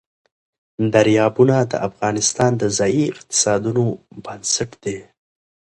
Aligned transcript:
دریابونه 0.93 1.55
د 1.71 1.73
افغانستان 1.87 2.51
د 2.61 2.63
ځایي 2.77 3.03
اقتصادونو 3.13 3.85
بنسټ 4.23 4.71
دی. 4.83 4.97